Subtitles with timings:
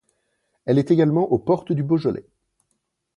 [0.65, 2.25] Elle est également aux portes du Beaujolais.